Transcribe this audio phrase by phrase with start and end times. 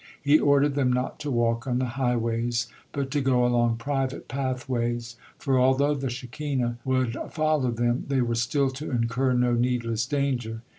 [0.19, 5.15] He ordered them not to walk on the highways, but to go along private pathways,
[5.37, 10.63] for although the Shekinah would follow them, they were still to incur no needless danger.